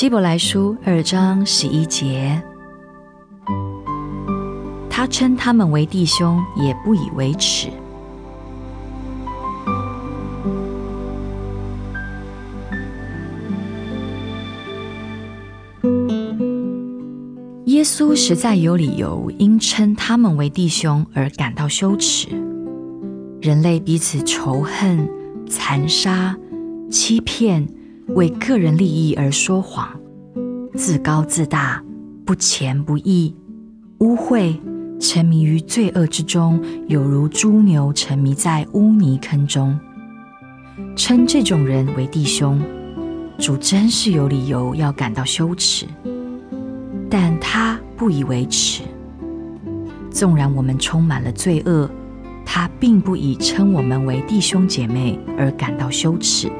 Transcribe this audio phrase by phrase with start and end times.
[0.00, 2.40] 希伯来书二章十一节，
[4.88, 7.68] 他称他们为弟兄，也不以为耻。
[17.64, 22.28] 耶稣实在有理由因称他们为弟兄而感到羞耻。
[23.40, 25.10] 人类彼此仇恨、
[25.48, 26.36] 残杀、
[26.88, 27.66] 欺骗。
[28.08, 29.88] 为个人利益而说谎，
[30.74, 31.82] 自高自大，
[32.24, 33.34] 不虔不义，
[33.98, 34.58] 污秽，
[34.98, 39.78] 沉迷于罪恶之中，有如猪牛沉迷在污泥坑中。
[40.96, 42.58] 称这种人为弟兄，
[43.38, 45.84] 主真是有理由要感到羞耻，
[47.10, 48.84] 但他不以为耻。
[50.10, 51.88] 纵然我们充满了罪恶，
[52.44, 56.50] 他并不以称我们为弟兄姐妹而感到羞耻。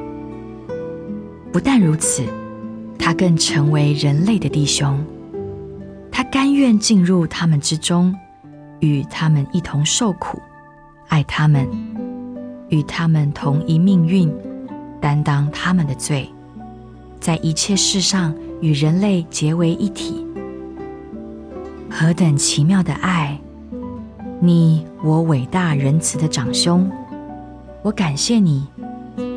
[1.51, 2.23] 不但如此，
[2.97, 5.03] 他更成为人类的弟兄。
[6.11, 8.13] 他甘愿进入他们之中，
[8.79, 10.39] 与他们一同受苦，
[11.07, 11.67] 爱他们，
[12.67, 14.31] 与他们同一命运，
[15.01, 16.29] 担当他们的罪，
[17.19, 20.25] 在一切事上与人类结为一体。
[21.89, 23.39] 何等奇妙的爱！
[24.39, 26.89] 你我伟大仁慈的长兄，
[27.81, 28.67] 我感谢你。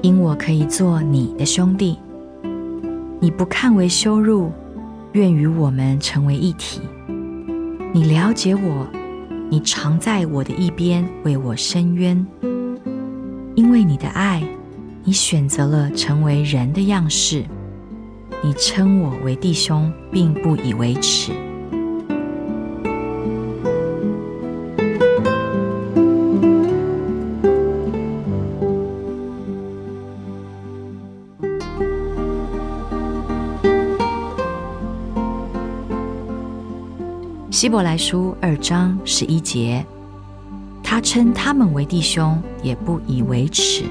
[0.03, 1.99] 因我可以做你的兄弟，
[3.21, 4.51] 你不看为羞辱，
[5.13, 6.81] 愿与我们成为一体。
[7.93, 8.87] 你了解我，
[9.51, 12.27] 你常在我的一边为我伸冤。
[13.55, 14.43] 因为你的爱，
[15.05, 17.45] 你选择了成为人的样式。
[18.43, 21.33] 你称我为弟兄，并不以为耻。
[37.53, 39.85] 希伯来书二章十一节，
[40.83, 43.85] 他称他们为弟兄，也不以为耻。